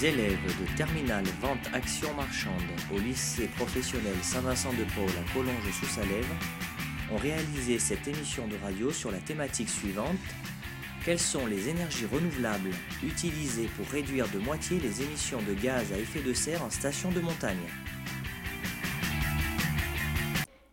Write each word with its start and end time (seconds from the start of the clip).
Les 0.00 0.06
élèves 0.06 0.38
de 0.46 0.76
Terminal 0.76 1.24
Vente 1.42 1.68
Action 1.74 2.14
Marchande 2.14 2.54
au 2.94 2.98
lycée 2.98 3.48
professionnel 3.56 4.14
Saint-Vincent-de-Paul 4.22 5.08
à 5.08 5.34
Collonges-sous-Salève 5.34 6.26
ont 7.12 7.16
réalisé 7.16 7.78
cette 7.78 8.06
émission 8.08 8.46
de 8.48 8.56
radio 8.62 8.92
sur 8.92 9.10
la 9.10 9.18
thématique 9.18 9.68
suivante 9.68 10.16
quelles 11.04 11.18
sont 11.18 11.44
les 11.46 11.68
énergies 11.68 12.06
renouvelables 12.06 12.70
utilisées 13.04 13.68
pour 13.76 13.86
réduire 13.88 14.26
de 14.32 14.38
moitié 14.38 14.78
les 14.78 15.02
émissions 15.02 15.40
de 15.42 15.54
gaz 15.54 15.92
à 15.92 15.98
effet 15.98 16.22
de 16.22 16.32
serre 16.32 16.62
en 16.64 16.70
station 16.70 17.10
de 17.10 17.20
montagne? 17.20 17.58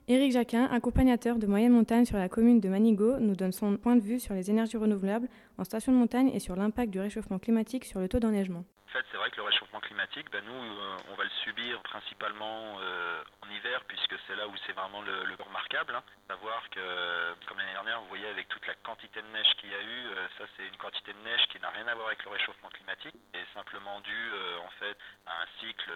Éric 0.08 0.32
Jacquin, 0.32 0.66
accompagnateur 0.66 1.38
de 1.38 1.48
moyenne 1.48 1.74
montagne 1.74 2.06
sur 2.06 2.18
la 2.18 2.30
commune 2.30 2.62
de 2.62 2.70
Manigo, 2.70 3.20
nous 3.20 3.36
donne 3.36 3.52
son 3.52 3.76
point 3.76 3.98
de 3.98 4.02
vue 4.02 4.22
sur 4.22 4.36
les 4.36 4.50
énergies 4.52 4.78
renouvelables 4.78 5.28
en 5.58 5.66
station 5.66 5.92
de 5.92 5.98
montagne 5.98 6.30
et 6.34 6.40
sur 6.40 6.56
l'impact 6.56 6.92
du 6.92 7.00
réchauffement 7.00 7.40
climatique 7.40 7.84
sur 7.84 8.00
le 8.00 8.08
taux 8.08 8.20
d'enneigement. 8.20 8.64
En 8.88 8.90
fait, 8.94 9.06
c'est 9.12 9.18
vrai 9.18 9.30
que 9.30 9.36
le 9.36 9.44
réchauffement 9.44 9.82
climatique, 9.82 10.32
ben, 10.32 10.42
nous, 10.46 10.54
euh, 10.54 10.98
on 11.12 11.16
va 11.16 11.26
le 11.26 11.30
subir 11.44 11.82
principalement 11.82 12.80
euh, 12.80 13.22
en 13.42 13.50
hiver, 13.50 13.84
puisque 13.86 14.16
c'est 14.26 14.36
là 14.38 14.48
où 14.48 14.56
c'est 14.66 14.72
vraiment 14.72 15.02
le, 15.02 15.26
le 15.26 15.36
remarquable. 15.44 15.94
Hein. 15.94 16.04
Savoir 16.30 16.64
que, 16.70 17.34
comme 17.48 17.58
l'année 17.58 17.74
dernière, 17.74 18.00
vous 18.00 18.08
voyez, 18.08 18.28
avec 18.28 18.48
toute 18.48 18.66
la 18.66 18.76
quantité 18.76 19.22
de 19.22 19.28
neige 19.28 19.54
qu'il 19.58 19.72
y 19.72 19.76
a 19.76 19.82
eu, 19.82 20.08
euh, 20.08 20.28
ça 20.38 20.46
c'est 20.56 20.66
une 20.66 20.78
quantité 20.78 21.12
de 21.12 21.20
neige 21.20 21.46
qui 21.50 21.60
n'a 21.60 21.70
rien 21.70 21.86
à 21.86 21.96
voir 21.96 22.08
avec 22.08 22.24
le 22.24 22.32
réchauffement 22.32 22.70
climatique, 22.70 23.16
et 23.34 23.44
simplement 23.54 24.00
dû 24.00 24.32
en 24.64 24.70
fait 24.80 24.98
à 25.26 25.42
un 25.42 25.48
cycle 25.60 25.92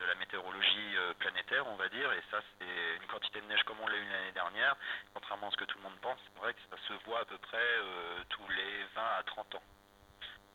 de 0.00 0.04
la 0.04 0.14
météorologie 0.16 0.96
planétaire, 1.18 1.66
on 1.66 1.76
va 1.76 1.88
dire, 1.88 2.12
et 2.12 2.22
ça 2.30 2.40
c'est 2.58 2.96
une 3.00 3.06
quantité 3.06 3.40
de 3.40 3.46
neige 3.46 3.62
comme 3.62 3.80
on 3.80 3.88
l'a 3.88 3.96
eu 3.96 4.04
l'année 4.10 4.32
dernière, 4.32 4.76
contrairement 5.14 5.48
à 5.48 5.50
ce 5.50 5.56
que 5.56 5.64
tout 5.64 5.78
le 5.78 5.84
monde 5.84 5.98
pense, 6.02 6.18
c'est 6.24 6.40
vrai 6.40 6.52
que 6.52 6.60
ça 6.70 6.76
se 6.88 6.92
voit 7.04 7.20
à 7.20 7.24
peu 7.24 7.38
près 7.38 7.68
tous 8.28 8.48
les 8.48 8.84
20 8.94 9.02
à 9.18 9.22
30 9.22 9.54
ans. 9.54 9.62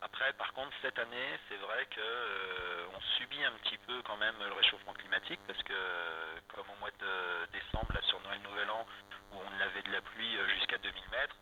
Après, 0.02 0.32
par 0.34 0.52
contre, 0.54 0.72
cette 0.80 0.98
année, 0.98 1.38
c'est 1.48 1.56
vrai 1.56 1.86
que 1.86 2.00
euh, 2.00 2.86
on 2.94 3.00
subit 3.18 3.44
un 3.44 3.52
petit 3.62 3.76
peu 3.78 4.00
quand 4.02 4.16
même 4.16 4.34
le 4.38 4.52
réchauffement 4.54 4.94
climatique 4.94 5.40
parce 5.46 5.62
que, 5.62 5.74
comme 6.48 6.68
au 6.70 6.76
mois 6.80 6.90
de 6.98 7.46
décembre, 7.52 7.92
là 7.92 8.00
sur 8.02 8.18
Noël 8.20 8.40
Nouvel 8.40 8.70
An, 8.70 8.86
où 9.32 9.36
on 9.36 9.60
avait 9.60 9.82
de 9.82 9.92
la 9.92 10.00
pluie 10.00 10.38
euh, 10.38 10.48
jusqu'à 10.56 10.78
2000 10.78 10.94
mètres, 11.10 11.36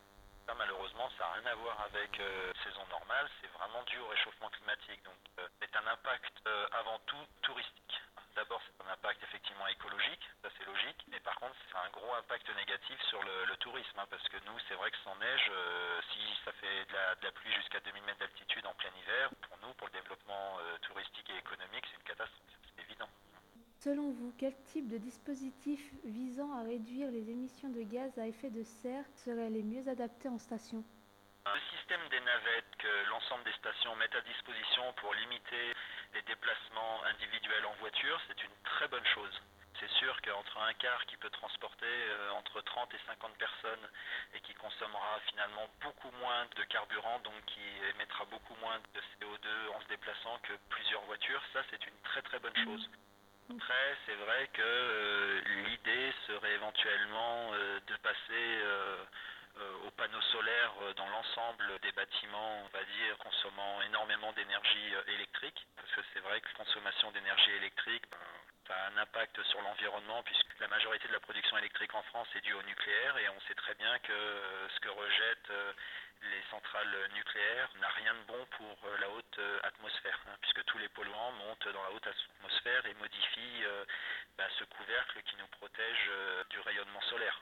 ça 0.46 0.54
malheureusement, 0.58 1.08
ça 1.18 1.24
n'a 1.24 1.32
rien 1.34 1.52
à 1.52 1.54
voir 1.54 1.80
avec 1.82 2.18
euh, 2.18 2.52
saison 2.64 2.84
normale, 2.90 3.28
c'est 3.40 3.50
vraiment 3.52 3.82
dû 3.84 3.98
au 3.98 4.08
réchauffement 4.08 4.50
climatique. 4.50 5.04
Donc, 5.04 5.14
c'est 5.60 5.76
un 5.76 5.86
impact 5.86 6.34
avant 6.72 6.98
tout 7.06 7.24
touristique. 7.42 7.87
D'abord, 8.38 8.62
c'est 8.62 8.86
un 8.86 8.92
impact 8.92 9.20
effectivement 9.24 9.66
écologique, 9.66 10.22
ça 10.42 10.48
c'est 10.56 10.64
logique, 10.64 11.04
mais 11.10 11.18
par 11.18 11.34
contre, 11.42 11.56
c'est 11.66 11.76
un 11.76 11.90
gros 11.90 12.14
impact 12.14 12.48
négatif 12.54 13.02
sur 13.10 13.20
le, 13.20 13.56
tourisme, 13.56 13.98
hein, 13.98 14.06
parce 14.08 14.22
que 14.28 14.36
nous, 14.46 14.56
c'est 14.68 14.76
vrai 14.76 14.92
que 14.92 14.96
sans 15.02 15.16
neige, 15.16 15.50
euh, 15.50 16.00
si 16.12 16.20
ça 16.44 16.52
fait 16.52 16.84
de 16.86 16.94
la, 16.94 17.32
pluie 17.32 17.52
jusqu'à 17.54 17.80
2000 17.80 18.00
mètres 18.04 18.20
d'altitude 18.20 18.64
en 18.64 18.74
plein 18.74 18.94
hiver, 18.94 19.30
pour 19.42 19.58
nous, 19.58 19.74
pour 19.74 19.88
le 19.88 19.92
développement 19.92 20.56
euh, 20.60 20.78
touristique 20.82 21.28
et 21.30 21.38
économique, 21.38 21.82
c'est 21.90 21.96
une 21.96 22.06
catastrophe, 22.06 22.54
c'est 22.62 22.84
évident. 22.84 23.08
Selon 23.80 24.12
vous, 24.12 24.32
quel 24.38 24.54
type 24.70 24.86
de 24.88 24.98
dispositif 24.98 25.80
visant 26.04 26.52
à 26.54 26.62
réduire 26.62 27.10
les 27.10 27.30
émissions 27.30 27.70
de 27.70 27.82
gaz 27.82 28.16
à 28.20 28.26
effet 28.28 28.50
de 28.50 28.62
serre 28.62 29.04
serait 29.16 29.50
les 29.50 29.64
mieux 29.64 29.88
adaptés 29.90 30.28
en 30.28 30.38
station? 30.38 30.84
Le 31.44 31.60
système 31.76 32.06
des 32.10 32.20
navettes 32.20 32.76
que 32.78 33.10
l'ensemble 33.10 33.42
des 33.42 33.52
stations 33.54 33.96
mettent 33.96 34.14
à 34.14 34.20
disposition 34.20 34.92
pour 34.94 35.12
limiter 35.14 35.74
les 36.14 36.22
déplacements 36.22 37.04
individuels 37.04 37.66
en 37.66 37.74
voiture, 37.80 38.20
c'est 38.26 38.42
une 38.42 38.56
très 38.64 38.88
bonne 38.88 39.06
chose. 39.14 39.40
C'est 39.80 39.90
sûr 39.90 40.20
qu'entre 40.22 40.58
un 40.58 40.72
car 40.74 41.06
qui 41.06 41.16
peut 41.16 41.30
transporter 41.30 41.86
euh, 41.86 42.30
entre 42.32 42.60
30 42.60 42.92
et 42.94 43.00
50 43.06 43.32
personnes 43.38 43.88
et 44.34 44.40
qui 44.40 44.52
consommera 44.54 45.20
finalement 45.30 45.68
beaucoup 45.80 46.10
moins 46.20 46.46
de 46.56 46.64
carburant, 46.64 47.20
donc 47.20 47.34
qui 47.46 47.62
émettra 47.94 48.24
beaucoup 48.24 48.56
moins 48.56 48.78
de 48.94 49.00
CO2 49.00 49.48
en 49.76 49.80
se 49.80 49.88
déplaçant 49.88 50.38
que 50.42 50.52
plusieurs 50.68 51.02
voitures, 51.02 51.42
ça 51.52 51.60
c'est 51.70 51.86
une 51.86 51.98
très 52.02 52.22
très 52.22 52.40
bonne 52.40 52.56
chose. 52.64 52.90
Après, 53.50 53.96
c'est 54.04 54.14
vrai 54.16 54.50
que 54.52 54.62
euh, 54.62 55.40
l'idée 55.64 56.12
serait 56.26 56.54
éventuellement 56.54 57.50
euh, 57.54 57.80
de 57.86 57.96
passer 57.96 58.48
aux 59.86 59.90
panneaux 59.92 60.20
solaires 60.32 60.74
euh, 60.82 60.94
dans 60.94 61.08
l'ensemble 61.08 61.78
des 61.80 61.92
bâtiments, 61.92 62.62
on 62.64 62.68
va 62.68 62.84
dire, 62.84 63.18
consommant 63.18 63.82
énormément 63.82 64.32
d'énergie 64.32 64.94
euh, 64.94 65.14
électrique, 65.14 65.66
parce 65.76 65.90
que 65.92 66.00
c'est 66.12 66.20
vrai 66.20 66.40
que 66.40 66.48
la 66.48 66.64
consommation 66.64 67.10
d'énergie 67.12 67.50
électrique, 67.52 68.04
ben, 68.68 68.74
a 68.74 68.86
un 68.88 69.02
impact 69.02 69.42
sur 69.44 69.60
l'environnement, 69.62 70.22
puisque 70.22 70.58
la 70.60 70.68
majorité 70.68 71.08
de 71.08 71.12
la 71.12 71.20
production 71.20 71.56
électrique 71.58 71.94
en 71.94 72.02
France 72.02 72.28
est 72.34 72.40
due 72.42 72.52
au 72.54 72.62
nucléaire, 72.62 73.16
et 73.18 73.28
on 73.30 73.40
sait 73.48 73.54
très 73.54 73.74
bien 73.74 73.98
que 74.00 74.12
ce 74.74 74.80
que 74.80 74.90
rejettent 74.90 75.52
les 76.20 76.42
centrales 76.50 77.08
nucléaires 77.14 77.70
n'a 77.80 77.88
rien 77.88 78.12
de 78.12 78.20
bon 78.26 78.46
pour 78.58 78.76
la 79.00 79.08
haute 79.08 79.40
atmosphère, 79.62 80.20
hein, 80.28 80.36
puisque 80.42 80.64
tous 80.66 80.76
les 80.78 80.88
polluants 80.88 81.32
montent 81.32 81.68
dans 81.68 81.82
la 81.82 81.92
haute 81.92 82.06
atmosphère 82.06 82.84
et 82.86 82.94
modifient 82.94 83.64
ben, 84.36 84.48
ce 84.58 84.64
couvercle 84.64 85.22
qui 85.22 85.36
nous 85.36 85.46
protège 85.46 86.10
du 86.50 86.60
rayonnement 86.60 87.00
solaire. 87.08 87.40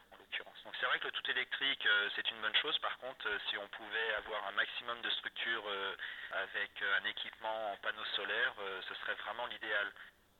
Donc 0.66 0.75
c'est 0.81 0.87
vrai 0.87 0.99
que 0.99 1.04
le 1.04 1.12
tout 1.12 1.31
électrique, 1.31 1.87
euh, 1.87 2.09
c'est 2.16 2.28
une 2.28 2.41
bonne 2.43 2.56
chose. 2.56 2.77
Par 2.81 2.99
contre, 2.99 3.28
euh, 3.28 3.38
si 3.49 3.56
on 3.56 3.69
pouvait 3.69 4.15
avoir 4.19 4.49
un 4.49 4.50
maximum 4.50 5.00
de 5.00 5.10
structures 5.10 5.62
euh, 5.69 5.94
avec 6.32 6.82
un 6.82 7.04
équipement 7.04 7.72
en 7.72 7.77
panneaux 7.77 8.04
solaires, 8.16 8.54
ce 8.88 8.94
serait 8.97 9.15
vraiment 9.15 9.47
l'idéal. 9.47 9.93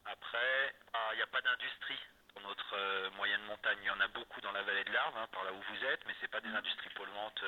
Après, 0.05 0.75
ah, 0.95 1.11
il 1.13 1.17
n'y 1.19 1.23
a 1.23 1.29
pas 1.29 1.41
d'industrie 1.43 2.01
dans 2.35 2.41
notre 2.41 3.11
moyenne 3.15 3.43
montagne. 3.43 3.79
Il 3.83 3.87
y 3.87 3.91
en 3.91 4.01
a 4.01 4.09
beaucoup 4.09 4.41
dans 4.41 4.51
la 4.51 4.63
vallée 4.63 4.83
de 4.83 4.93
l'Arve, 4.93 5.17
hein, 5.17 5.29
par 5.31 5.45
là 5.45 5.53
où 5.53 5.63
vous 5.63 5.85
êtes, 5.85 6.05
mais 6.07 6.15
ce 6.21 6.27
pas 6.27 6.41
des 6.41 6.51
industries 6.51 6.91
polluantes 6.91 7.45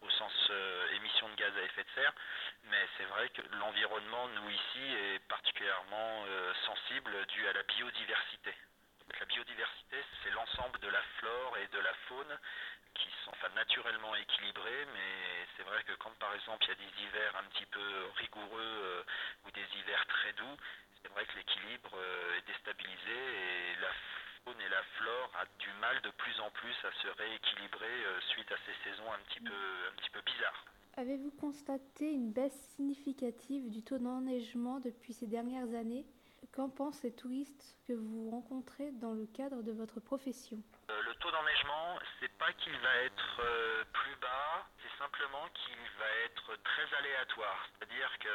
au 0.00 0.10
sens 0.10 0.50
émissions 0.96 1.28
de 1.28 1.34
gaz 1.34 1.52
à 1.58 1.62
effet 1.62 1.84
de 1.84 1.90
serre. 1.94 2.14
Mais 2.64 2.88
c'est 2.96 3.04
vrai 3.04 3.28
que 3.28 3.42
l'environnement, 3.60 4.28
nous 4.28 4.48
ici, 4.48 4.94
est 4.94 5.18
particulièrement 5.28 6.24
sensible 6.64 7.26
dû 7.26 7.46
à 7.48 7.52
la 7.52 7.62
biodiversité. 7.64 8.54
La 9.20 9.26
biodiversité, 9.26 9.96
c'est 10.22 10.30
l'ensemble 10.30 10.78
de 10.80 10.88
la 10.88 11.02
flore 11.18 11.56
et 11.58 11.68
de 11.68 11.78
la 11.78 11.94
faune 12.08 12.38
qui 12.94 13.08
sont 13.24 13.32
naturellement 13.54 14.14
équilibrés, 14.16 14.86
mais 14.92 15.46
c'est 15.56 15.62
vrai 15.62 15.82
que 15.84 15.92
quand 15.94 16.14
par 16.18 16.34
exemple 16.34 16.64
il 16.64 16.68
y 16.68 16.72
a 16.72 16.74
des 16.74 17.02
hivers 17.02 17.36
un 17.36 17.44
petit 17.50 17.66
peu 17.66 17.86
rigoureux 18.16 18.60
euh, 18.60 19.02
ou 19.46 19.50
des 19.50 19.66
hivers 19.78 20.04
très 20.06 20.32
doux, 20.34 20.56
c'est 21.02 21.10
vrai 21.12 21.24
que 21.26 21.36
l'équilibre 21.36 21.90
euh, 21.94 22.38
est 22.38 22.46
déstabilisé 22.46 23.12
et 23.12 23.76
la 23.80 23.92
faune 24.44 24.60
et 24.60 24.68
la 24.68 24.82
flore 24.98 25.30
a 25.40 25.46
du 25.58 25.70
mal 25.80 26.00
de 26.02 26.10
plus 26.10 26.38
en 26.40 26.50
plus 26.50 26.74
à 26.84 26.92
se 27.02 27.08
rééquilibrer 27.08 28.04
euh, 28.06 28.20
suite 28.32 28.50
à 28.50 28.56
ces 28.66 28.90
saisons 28.90 29.12
un 29.12 29.18
petit 29.28 29.40
peu, 29.40 29.52
un 29.52 29.96
petit 29.96 30.10
peu 30.10 30.20
bizarres. 30.22 30.64
Avez-vous 30.96 31.32
constaté 31.32 32.10
une 32.10 32.32
baisse 32.32 32.58
significative 32.76 33.70
du 33.70 33.82
taux 33.82 33.98
d'enneigement 33.98 34.80
depuis 34.80 35.12
ces 35.12 35.26
dernières 35.26 35.74
années? 35.74 36.04
Qu'en 36.54 36.68
pensent 36.68 37.02
les 37.02 37.10
touristes 37.10 37.76
que 37.88 37.92
vous 37.92 38.30
rencontrez 38.30 38.92
dans 39.02 39.12
le 39.12 39.26
cadre 39.26 39.64
de 39.64 39.72
votre 39.72 39.98
profession? 39.98 40.62
Euh, 40.88 41.02
Le 41.02 41.14
taux 41.16 41.30
d'enneigement, 41.32 41.98
c'est 42.20 42.30
pas 42.38 42.52
qu'il 42.52 42.78
va 42.78 42.94
être 43.02 43.40
euh, 43.40 43.82
plus 43.92 44.14
bas, 44.22 44.62
c'est 44.78 44.96
simplement 45.02 45.48
qu'il 45.52 45.82
va 45.98 46.06
être 46.26 46.62
très 46.62 46.86
aléatoire. 46.96 47.58
C'est-à-dire 47.74 48.18
que 48.20 48.28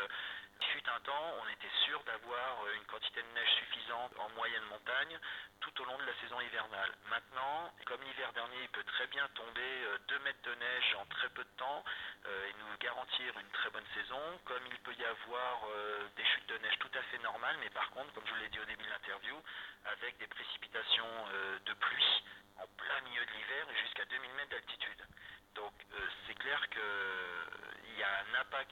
fut 0.70 0.90
un 0.90 1.00
temps, 1.02 1.34
on 1.42 1.50
était 1.50 1.76
sûr 1.86 2.02
d'avoir 2.04 2.64
euh, 2.64 2.76
une 2.76 2.86
quantité 2.86 3.22
de 3.22 3.28
neige 3.34 3.50
suffisante 3.58 4.14
en 4.20 4.30
moyenne 4.30 4.64
montagne 4.70 5.18
tout 5.62 5.82
au 5.82 5.86
long 5.86 5.98
de 5.98 6.06
la 6.06 6.14
saison 6.22 6.40
hivernale. 6.42 6.94
Maintenant, 7.10 7.74
comme 7.86 8.02
l'hiver 8.04 8.32
dernier, 8.34 8.62
il 8.62 8.70
peut 8.70 8.84
très 8.84 9.08
bien 9.08 9.28
tomber 9.30 9.72
2 10.08 10.16
euh, 10.16 10.20
mètres 10.20 10.42
de 10.44 10.56
neige 10.56 10.96
en 11.00 11.06
très 11.08 11.30
peu 11.30 11.44
de 11.44 11.56
temps 11.58 11.84
euh, 12.26 12.50
et 12.50 12.54
nous 12.54 12.78
garantir 12.80 13.38
une 13.40 13.50
très 13.50 13.70
bonne 13.72 13.86
saison, 13.94 14.22
comme 14.46 14.66
il 14.68 14.80
peut 14.80 14.94
y 14.94 15.06
avoir 15.06 15.68
des 16.16 16.26
chutes 16.26 16.48
de 16.48 16.58
neige 16.60 16.78
tout 16.80 16.92
à 16.94 17.02
fait 17.04 17.18
normales, 17.20 17.58
mais 17.60 17.70
par 17.70 17.90
contre, 17.92 18.14
comme 18.14 18.26
je 18.26 18.34
vous 18.34 18.40
l'ai 18.40 18.50
dit 18.50 18.60
au 18.60 18.66
début 18.66 18.84
de 18.84 18.90
l'interview, 18.90 19.36
avec 19.86 20.18
des 20.18 20.28
précipitations 20.28 21.28
de 21.66 21.74
pluie 21.74 22.24
en 22.58 22.68
plein 22.78 23.02
milieu 23.02 23.26
de 23.26 23.32
l'hiver 23.32 23.68
jusqu'à 23.84 24.06
2000 24.06 24.32
mètres 24.34 24.50
d'altitude. 24.52 25.06
Donc 25.56 25.74
c'est 26.26 26.36
clair 26.36 26.62
qu'il 26.70 27.98
y 27.98 28.04
a 28.04 28.20
un 28.20 28.42
impact 28.42 28.72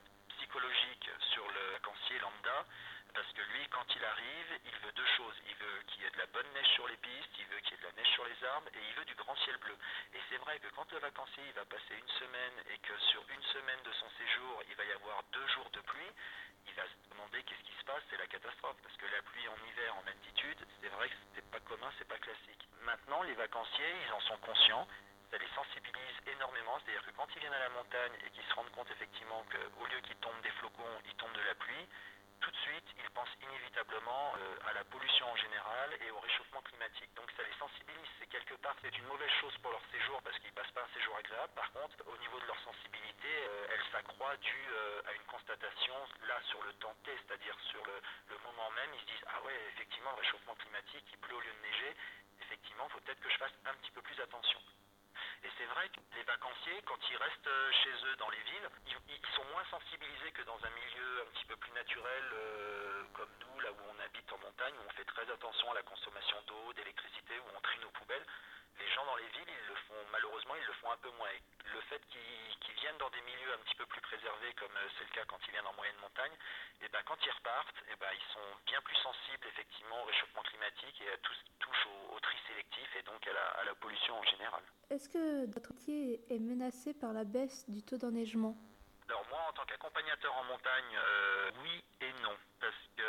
sur 1.31 1.47
le 1.47 1.71
vacancier 1.73 2.19
lambda, 2.19 2.65
parce 3.13 3.31
que 3.33 3.41
lui, 3.41 3.67
quand 3.69 3.85
il 3.95 4.03
arrive, 4.03 4.59
il 4.65 4.77
veut 4.79 4.91
deux 4.93 5.05
choses. 5.17 5.35
Il 5.47 5.55
veut 5.55 5.81
qu'il 5.87 6.01
y 6.01 6.05
ait 6.05 6.11
de 6.11 6.17
la 6.17 6.25
bonne 6.27 6.47
neige 6.53 6.67
sur 6.73 6.87
les 6.87 6.97
pistes, 6.97 7.29
il 7.37 7.45
veut 7.45 7.59
qu'il 7.61 7.71
y 7.71 7.73
ait 7.75 7.81
de 7.81 7.87
la 7.87 7.93
neige 7.93 8.13
sur 8.13 8.25
les 8.25 8.43
arbres, 8.43 8.69
et 8.73 8.79
il 8.79 8.93
veut 8.95 9.05
du 9.05 9.15
grand 9.15 9.35
ciel 9.37 9.57
bleu. 9.57 9.77
Et 10.13 10.19
c'est 10.29 10.37
vrai 10.37 10.59
que 10.59 10.67
quand 10.75 10.91
le 10.91 10.99
vacancier 10.99 11.43
il 11.45 11.53
va 11.53 11.65
passer 11.65 11.95
une 11.95 12.09
semaine, 12.09 12.53
et 12.69 12.77
que 12.79 12.97
sur 13.11 13.23
une 13.29 13.43
semaine 13.43 13.81
de 13.83 13.91
son 13.93 14.09
séjour, 14.17 14.63
il 14.69 14.75
va 14.75 14.85
y 14.85 14.91
avoir 14.91 15.23
deux 15.31 15.47
jours 15.47 15.69
de 15.71 15.81
pluie, 15.81 16.11
il 16.67 16.73
va 16.73 16.83
se 16.83 17.09
demander 17.11 17.43
qu'est-ce 17.43 17.63
qui 17.63 17.77
se 17.79 17.85
passe, 17.85 18.03
c'est 18.09 18.17
la 18.17 18.27
catastrophe, 18.27 18.77
parce 18.81 18.97
que 18.97 19.05
la 19.05 19.21
pluie 19.21 19.47
en 19.47 19.57
hiver 19.69 19.95
en 19.95 20.07
altitude, 20.07 20.59
c'est 20.81 20.89
vrai 20.89 21.09
que 21.09 21.15
c'est 21.35 21.49
pas 21.51 21.59
commun, 21.61 21.91
c'est 21.97 22.07
pas 22.07 22.19
classique. 22.19 22.67
Maintenant, 22.81 23.23
les 23.23 23.33
vacanciers, 23.35 23.93
ils 24.05 24.11
en 24.11 24.21
sont 24.21 24.37
conscients, 24.37 24.87
ça 25.31 25.37
les 25.37 25.49
sensibilise 25.55 26.17
énormément. 26.27 26.77
C'est-à-dire 26.83 27.05
que 27.05 27.11
quand 27.11 27.27
ils 27.35 27.39
viennent 27.39 27.53
à 27.53 27.59
la 27.59 27.69
montagne 27.69 28.13
et 28.25 28.29
qu'ils 28.31 28.45
se 28.45 28.53
rendent 28.53 28.71
compte 28.71 28.91
effectivement 28.91 29.43
qu'au 29.49 29.85
lieu 29.87 29.99
qu'il 30.01 30.17
tombe 30.17 30.39
des 30.41 30.51
flocons, 30.61 30.95
il 31.05 31.13
tombe 31.15 31.33
de 31.33 31.41
la 31.41 31.55
pluie, 31.55 31.87
tout 32.39 32.51
de 32.51 32.57
suite, 32.69 32.85
ils 32.99 33.09
pensent 33.17 33.33
inévitablement 33.41 34.35
euh, 34.37 34.69
à 34.69 34.73
la 34.73 34.83
pollution 34.85 35.25
en 35.25 35.35
général 35.35 35.89
et 36.05 36.11
au 36.11 36.19
réchauffement 36.19 36.61
climatique. 36.61 37.09
Donc 37.15 37.31
ça 37.35 37.41
les 37.41 37.57
sensibilise. 37.57 38.07
C'est 38.19 38.29
quelque 38.29 38.53
part, 38.61 38.75
c'est 38.81 38.95
une 38.95 39.07
mauvaise 39.07 39.31
chose 39.41 39.57
pour 39.57 39.71
leur 39.71 39.81
séjour 39.91 40.21
parce 40.21 40.37
qu'ils 40.39 40.53
passent 40.53 40.71
pas 40.71 40.85
un 40.85 40.93
séjour 40.93 41.17
agréable. 41.17 41.51
Par 41.55 41.71
contre, 41.73 41.97
au 42.05 42.17
niveau 42.17 42.39
de 42.39 42.45
leur 42.45 42.59
sensibilité, 42.61 43.27
euh, 43.27 43.73
elle 43.73 43.83
s'accroît 43.91 44.17
parfois 44.17 44.37
dû 44.37 44.61
à 45.05 45.13
une 45.13 45.23
constatation 45.23 45.93
là 46.27 46.41
sur 46.49 46.61
le 46.63 46.73
temps 46.73 46.93
T, 47.03 47.11
c'est-à-dire 47.15 47.55
sur 47.71 47.83
le, 47.85 48.37
moment 48.43 48.69
même, 48.71 48.89
ils 48.93 49.01
se 49.01 49.05
disent 49.05 49.25
ah 49.27 49.41
ouais 49.45 49.53
effectivement 49.73 50.13
réchauffement 50.15 50.55
climatique, 50.55 51.05
il 51.11 51.17
pleut 51.19 51.35
au 51.35 51.39
lieu 51.39 51.53
de 51.53 51.67
neiger, 51.67 51.95
effectivement 52.41 52.87
il 52.87 52.91
faut 52.91 52.99
peut-être 53.01 53.21
que 53.21 53.29
je 53.29 53.37
fasse 53.37 53.53
un 53.65 53.73
petit 53.75 53.91
peu 53.91 54.01
plus 54.01 54.19
attention. 54.19 54.59
Et 55.43 55.49
c'est 55.57 55.65
vrai 55.65 55.89
que 55.89 55.99
les 56.15 56.23
vacanciers, 56.23 56.81
quand 56.85 56.97
ils 57.09 57.17
restent 57.17 57.73
chez 57.83 57.93
eux 58.05 58.15
dans 58.17 58.29
les 58.29 58.41
villes, 58.41 58.69
ils, 58.87 59.33
sont 59.35 59.45
moins 59.51 59.63
sensibilisés 59.69 60.31
que 60.31 60.41
dans 60.43 60.57
un 60.63 60.69
milieu 60.69 61.21
un 61.21 61.25
petit 61.31 61.45
peu 61.45 61.55
plus 61.57 61.71
naturel 61.71 62.23
euh, 62.33 63.03
comme 63.13 63.29
nous, 63.39 63.59
là 63.59 63.71
où 63.71 63.77
on 63.89 63.99
habite 63.99 64.31
en 64.33 64.37
montagne, 64.39 64.73
où 64.73 64.87
on 64.87 64.93
fait 64.93 65.05
très 65.05 65.29
attention 65.29 65.71
à 65.71 65.75
la 65.75 65.83
consommation 65.83 66.37
d'eau, 66.47 66.73
d'électricité, 66.73 67.37
où 67.39 67.45
on 67.55 67.61
trie 67.61 67.79
nos 67.79 67.91
poubelles. 67.91 68.25
Les 68.79 68.89
gens 68.91 69.05
dans 69.05 69.15
les 69.15 69.27
villes, 69.27 69.49
ils 69.49 69.67
le 69.67 69.75
font 69.87 70.05
malheureusement, 70.11 70.55
ils 70.55 70.65
le 70.65 70.73
font 70.73 70.91
un 70.91 70.97
peu 70.97 71.11
moins. 71.11 71.29
Et 71.29 71.41
le 71.73 71.81
fait 71.81 72.01
qu'ils 72.07 72.75
viennent 72.75 72.97
dans 72.97 73.09
des 73.09 73.21
milieux 73.21 73.53
un 73.53 73.57
petit 73.59 73.75
peu 73.75 73.85
plus 73.85 74.01
préservés, 74.01 74.53
comme 74.53 74.75
euh, 74.75 74.89
c'est 74.97 75.05
le 75.05 75.11
cas 75.11 75.25
quand 75.25 75.39
ils 75.47 75.51
viennent 75.51 75.67
en 75.67 75.73
moyenne 75.73 75.97
montagne, 75.97 76.33
et 76.81 76.85
eh 76.85 76.89
ben 76.89 77.01
quand 77.05 77.17
ils 77.25 77.31
repartent, 77.31 77.77
et 77.87 77.93
eh 77.93 77.95
ben 77.95 78.09
ils 78.13 78.33
sont 78.33 78.47
bien 78.65 78.81
plus 78.81 78.95
sensibles 78.97 79.47
effectivement 79.47 80.01
au 80.01 80.05
réchauffement 80.05 80.43
climatique 80.43 81.01
et 81.01 81.11
à 81.11 81.17
tout 81.17 81.33
ce 81.33 81.43
qui 81.43 81.53
touche 81.59 81.85
au, 82.11 82.19
tri 82.19 82.37
sélectif 82.47 82.95
et 82.95 83.03
donc 83.03 83.25
à 83.27 83.33
la, 83.33 83.45
à 83.61 83.63
la 83.63 83.75
pollution 83.75 84.17
en 84.17 84.23
général. 84.23 84.63
Est-ce 84.97 85.13
que 85.13 85.45
votre 85.53 85.69
métier 85.73 86.19
est 86.33 86.39
menacé 86.39 86.91
par 86.91 87.13
la 87.13 87.23
baisse 87.23 87.69
du 87.69 87.83
taux 87.83 88.01
d'enneigement? 88.01 88.57
Alors 89.07 89.23
moi, 89.29 89.37
en 89.47 89.53
tant 89.53 89.61
qu'accompagnateur 89.69 90.33
en 90.33 90.43
montagne, 90.45 90.97
euh, 90.97 91.51
oui 91.61 91.83
et 92.01 92.11
non, 92.23 92.33
parce 92.59 92.81
que 92.97 93.05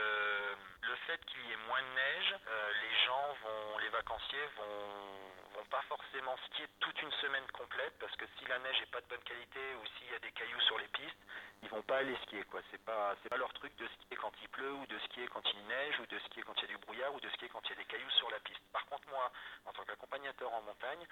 le 0.84 0.96
fait 1.08 1.16
qu'il 1.24 1.40
y 1.48 1.50
ait 1.50 1.64
moins 1.66 1.80
de 1.80 1.94
neige, 1.96 2.36
euh, 2.46 2.72
les 2.84 2.94
gens 3.08 3.26
vont, 3.40 3.78
les 3.78 3.88
vacanciers 3.88 4.48
vont, 4.60 5.56
vont 5.56 5.64
pas 5.70 5.80
forcément 5.88 6.36
skier 6.52 6.68
toute 6.78 7.00
une 7.00 7.12
semaine 7.24 7.48
complète, 7.56 7.94
parce 7.98 8.14
que 8.16 8.26
si 8.36 8.44
la 8.44 8.58
neige 8.58 8.82
est 8.82 8.92
pas 8.92 9.00
de 9.00 9.08
bonne 9.08 9.24
qualité 9.24 9.60
ou 9.80 9.86
s'il 9.96 10.12
y 10.12 10.14
a 10.14 10.18
des 10.18 10.32
cailloux 10.32 10.60
sur 10.68 10.76
les 10.76 10.88
pistes, 10.88 11.24
ils 11.68 11.74
vont 11.74 11.82
pas 11.82 11.98
aller 11.98 12.16
skier 12.22 12.42
quoi. 12.44 12.60
C'est 12.70 12.82
pas, 12.82 13.14
c'est 13.22 13.28
pas 13.28 13.36
leur 13.36 13.52
truc 13.54 13.74
de 13.76 13.86
skier 13.86 14.16
quand 14.16 14.32
il 14.40 14.48
pleut 14.48 14.72
ou 14.72 14.86
de 14.86 14.98
skier 15.00 15.28
quand 15.28 15.44
il 15.52 15.66
neige 15.66 16.00
ou 16.00 16.06
de 16.06 16.18
skier 16.20 16.42
quand 16.42 16.54
il 16.56 16.62
y 16.62 16.64
a 16.64 16.68
du 16.68 16.78
brouillard 16.78 17.14
ou 17.14 17.20
de 17.20 17.28
skier 17.30 17.48
quand 17.48 17.60
il 17.66 17.70
y 17.70 17.72
a 17.72 17.76
des 17.76 17.84
cailloux 17.84 18.10
sur 18.10 18.30
la 18.30 18.40
piste. 18.40 18.62
Par 18.72 18.86
contre 18.86 19.08
moi, 19.08 19.30
en 19.66 19.72
tant 19.72 19.84
qu'accompagnateur 19.84 20.52
en 20.52 20.62
montagne, 20.62 21.04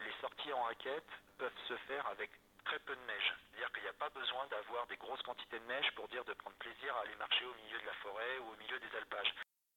les 0.00 0.12
sorties 0.20 0.52
en 0.52 0.62
raquette 0.62 1.10
peuvent 1.38 1.60
se 1.68 1.76
faire 1.86 2.06
avec 2.08 2.30
très 2.64 2.78
peu 2.80 2.94
de 2.94 3.00
neige. 3.06 3.34
C'est-à-dire 3.50 3.72
qu'il 3.72 3.82
n'y 3.82 3.88
a 3.88 3.98
pas 3.98 4.10
besoin 4.10 4.46
d'avoir 4.48 4.86
des 4.88 4.96
grosses 4.96 5.22
quantités 5.22 5.58
de 5.58 5.66
neige 5.66 5.90
pour 5.94 6.08
dire 6.08 6.24
de 6.24 6.32
prendre 6.34 6.56
plaisir 6.56 6.94
à 6.96 7.02
aller 7.02 7.16
marcher 7.16 7.44
au 7.44 7.54
milieu 7.54 7.78
de 7.78 7.86
la 7.86 7.94
forêt 8.02 8.38
ou 8.40 8.52
au 8.52 8.56
milieu 8.56 8.78
des 8.78 8.96
alpages. 8.96 9.34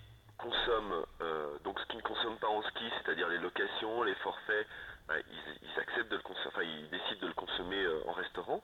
consomment 0.47 1.05
euh, 1.23 1.59
donc 1.65 1.79
ce 1.81 1.87
qu'ils 1.87 1.99
ne 1.99 2.03
consomment 2.03 2.39
pas 2.39 2.49
en 2.49 2.63
ski, 2.63 2.85
c'est-à-dire 2.99 3.29
les 3.29 3.39
locations, 3.39 4.03
les 4.03 4.15
forfaits, 4.17 4.67
bah, 5.09 5.15
ils, 5.19 5.81
acceptent 5.81 6.11
de 6.11 6.17
le 6.17 6.23
consommer, 6.23 6.49
enfin 6.49 6.63
ils 6.63 6.89
décident 6.91 7.21
de 7.23 7.27
le 7.27 7.35
consommer 7.35 7.83
euh, 7.83 8.01
en 8.07 8.13
restaurant. 8.13 8.63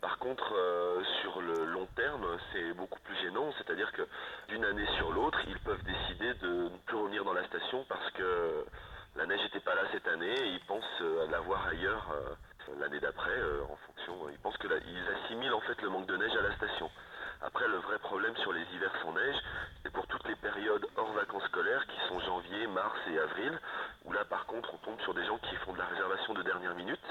Par 0.00 0.18
contre, 0.18 0.54
euh, 0.54 1.02
sur 1.22 1.40
le 1.40 1.64
long 1.64 1.86
terme, 1.96 2.26
c'est 2.52 2.72
beaucoup 2.74 3.00
plus 3.00 3.16
gênant, 3.16 3.52
c'est-à-dire 3.58 3.90
que 3.92 4.02
d'une 4.48 4.64
année 4.64 4.86
sur 4.96 5.10
l'autre, 5.12 5.38
ils 5.48 5.58
peuvent 5.60 5.82
décider 5.82 6.34
de 6.34 6.68
ne 6.70 6.78
plus 6.86 6.96
revenir 6.96 7.24
dans 7.24 7.32
la 7.32 7.44
station 7.46 7.84
parce 7.88 8.10
que 8.12 8.64
la 9.16 9.26
neige 9.26 9.40
n'était 9.42 9.60
pas 9.60 9.74
là 9.74 9.82
cette 9.92 10.06
année 10.08 10.32
et 10.32 10.48
ils 10.48 10.64
pensent 10.66 11.00
l'avoir 11.30 11.66
ailleurs 11.66 12.12
l'année 12.80 13.00
d'après 13.00 13.30
euh, 13.30 13.62
en 13.64 13.76
fonction. 13.86 14.28
Ils 14.30 14.38
pensent 14.38 14.56
que 14.58 14.66
ils 14.66 15.24
assimilent 15.24 15.52
en 15.52 15.60
fait 15.60 15.80
le 15.82 15.88
manque 15.88 16.06
de 16.06 16.16
neige 16.16 16.34
à 16.36 16.42
la 16.42 16.54
station. 16.56 16.90
Après, 17.42 17.68
le 17.68 17.76
vrai 17.76 17.98
problème 17.98 18.34
sur 18.38 18.52
les 18.52 18.62
hivers 18.74 18.92
sans 19.02 19.12
neige, 19.12 19.36
c'est 19.82 19.92
pour 19.92 20.06
toutes 20.06 20.26
les 20.26 20.36
périodes 20.36 20.86
hors 20.96 21.12
vacances 21.12 21.44
scolaires 21.44 21.86
qui 21.86 22.08
sont 22.08 22.18
janvier, 22.20 22.66
mars 22.66 22.98
et 23.10 23.18
avril, 23.18 23.58
où 24.04 24.12
là 24.12 24.24
par 24.24 24.46
contre 24.46 24.72
on 24.74 24.78
tombe 24.78 25.00
sur 25.02 25.14
des 25.14 25.24
gens 25.24 25.38
qui 25.38 25.54
font 25.56 25.72
de 25.72 25.78
la 25.78 25.86
réservation 25.86 26.34
de 26.34 26.42
dernière 26.42 26.74
minute. 26.74 27.04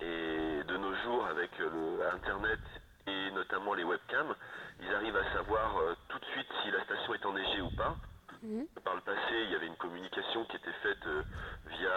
Et 0.00 0.64
de 0.64 0.76
nos 0.78 0.94
jours, 1.02 1.26
avec 1.26 1.50
le, 1.58 1.68
Internet 2.14 2.58
et 3.06 3.30
notamment 3.32 3.74
les 3.74 3.84
webcams, 3.84 4.34
ils 4.82 4.94
arrivent 4.94 5.16
à 5.16 5.32
savoir 5.32 5.76
euh, 5.78 5.94
tout 6.08 6.18
de 6.18 6.24
suite 6.26 6.46
si 6.62 6.70
la 6.70 6.82
station 6.84 7.14
est 7.14 7.26
enneigée 7.26 7.60
ou 7.62 7.70
pas. 7.76 7.96
Mhm. 8.42 8.66
Par 8.84 8.94
le 8.94 9.00
passé, 9.02 9.34
il 9.44 9.50
y 9.50 9.54
avait 9.54 9.66
une 9.66 9.76
communication 9.76 10.44
qui 10.46 10.56
était 10.56 10.78
faite 10.82 11.06
euh, 11.06 11.22
via 11.68 11.90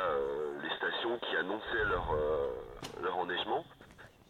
les 0.61 0.75
stations 0.75 1.17
qui 1.19 1.37
annonçaient 1.37 1.85
leur, 1.85 2.15
leur 3.01 3.17
enneigement. 3.17 3.63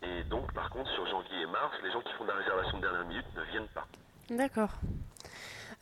Et 0.03 0.23
donc, 0.25 0.51
par 0.53 0.69
contre, 0.69 0.89
sur 0.91 1.05
janvier 1.07 1.41
et 1.41 1.45
mars, 1.47 1.73
les 1.83 1.91
gens 1.91 2.01
qui 2.01 2.13
font 2.13 2.25
de 2.25 2.29
la 2.29 2.35
réservation 2.35 2.77
de 2.77 2.81
dernière 2.83 3.05
minute 3.05 3.25
ne 3.35 3.43
viennent 3.51 3.67
pas. 3.69 3.87
D'accord. 4.29 4.71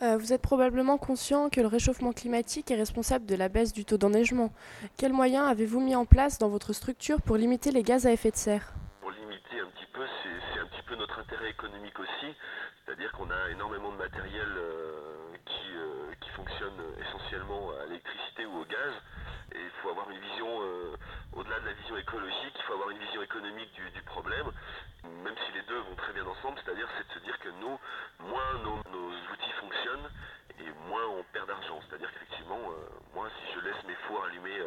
Euh, 0.01 0.17
vous 0.17 0.33
êtes 0.33 0.41
probablement 0.41 0.97
conscient 0.97 1.49
que 1.49 1.61
le 1.61 1.67
réchauffement 1.67 2.11
climatique 2.11 2.71
est 2.71 2.75
responsable 2.75 3.27
de 3.27 3.35
la 3.35 3.49
baisse 3.49 3.71
du 3.71 3.85
taux 3.85 3.97
d'enneigement. 3.97 4.51
Quels 4.97 5.13
moyens 5.13 5.47
avez-vous 5.47 5.79
mis 5.79 5.95
en 5.95 6.05
place 6.05 6.39
dans 6.39 6.49
votre 6.49 6.73
structure 6.73 7.21
pour 7.21 7.37
limiter 7.37 7.71
les 7.71 7.83
gaz 7.83 8.07
à 8.07 8.11
effet 8.11 8.31
de 8.31 8.35
serre 8.35 8.73
Pour 8.99 9.11
limiter 9.11 9.59
un 9.59 9.67
petit 9.67 9.85
peu, 9.93 10.01
c'est 10.23 10.59
un 10.59 10.65
petit 10.65 10.81
peu 10.87 10.95
notre 10.95 11.19
intérêt 11.19 11.40
économique 11.51 11.99
aussi. 11.99 12.35
C'est-à-dire 12.85 13.11
qu'on 13.11 13.29
a 13.29 13.49
énormément 13.51 13.91
de 13.91 13.97
matériel 13.97 14.49
euh, 14.57 15.35
qui, 15.45 15.75
euh, 15.75 16.13
qui 16.19 16.29
fonctionne 16.31 16.79
essentiellement 16.99 17.71
à 17.81 17.85
l'électricité 17.85 18.45
ou 18.45 18.61
au 18.61 18.65
gaz. 18.65 18.93
Et 19.53 19.59
il 19.59 19.69
faut 19.81 19.89
avoir 19.89 20.09
une 20.09 20.19
vision, 20.19 20.47
euh, 20.61 20.95
au-delà 21.33 21.59
de 21.59 21.65
la 21.65 21.73
vision 21.73 21.97
écologique, 21.97 22.55
il 22.55 22.63
faut 22.63 22.73
avoir 22.73 22.89
une 22.89 22.99
vision 22.99 23.21
économique 23.21 23.73
du, 23.93 24.01
problème, 24.03 24.51
même 25.23 25.35
si 25.45 25.51
les 25.53 25.61
deux 25.63 25.79
vont 25.79 25.95
très 25.95 26.13
bien 26.13 26.25
ensemble, 26.25 26.59
c'est-à-dire 26.63 26.87
c'est 26.97 27.07
de 27.07 27.13
se 27.13 27.19
dire 27.25 27.39
que 27.39 27.49
nous, 27.49 27.79
moins 28.19 28.53
nos, 28.63 28.77
outils 29.33 29.51
fonctionnent, 29.59 30.09
et 30.59 30.69
moins 30.87 31.05
on 31.07 31.23
perd 31.31 31.47
d'argent. 31.47 31.79
C'est-à-dire 31.87 32.11
qu'effectivement, 32.11 32.59
moi, 33.13 33.27
si 33.29 33.53
je 33.53 33.59
laisse 33.61 33.83
mes 33.87 33.95
fours 34.07 34.23
allumés 34.25 34.59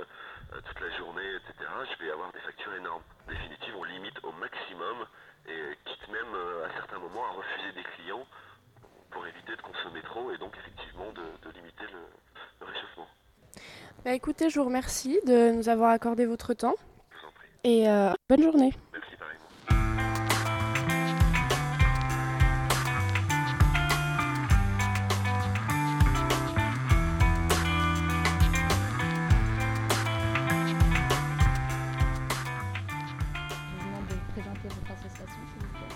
toute 0.65 0.81
la 0.81 0.91
journée, 0.97 1.35
etc., 1.37 1.71
je 1.93 2.05
vais 2.05 2.11
avoir 2.11 2.33
des 2.33 2.41
factures 2.41 2.75
énormes. 2.75 3.03
En 3.27 3.31
définitive, 3.31 3.75
on 3.77 3.85
limite 3.85 4.19
au 4.23 4.33
maximum, 4.33 5.07
et 5.47 5.79
quitte 5.85 6.09
même 6.09 6.35
à 6.65 6.73
certains 6.75 6.99
moments 6.99 7.27
à 7.27 7.33
refuser 7.33 7.73
des 7.73 7.85
clients 7.97 8.27
pour 9.11 9.27
éviter 9.27 9.57
de 9.57 9.63
consommer 9.63 10.03
trop, 10.03 10.31
et 10.33 10.39
donc 10.39 10.57
effectivement 10.57 11.13
de, 11.13 11.51
limiter 11.55 11.85
le 11.93 12.67
réchauffement. 12.67 13.09
Bah 14.05 14.13
écoutez, 14.13 14.51
je 14.51 14.61
vous 14.61 14.67
remercie 14.67 15.19
de 15.27 15.51
nous 15.51 15.71
avoir 15.71 15.89
accordé 15.89 16.27
votre 16.27 16.53
temps. 16.53 16.75
Et 17.65 17.89
euh, 17.89 18.11
bonne 18.29 18.43
journée. 18.43 18.71
Merci 18.93 19.17
pareillement. 19.17 19.49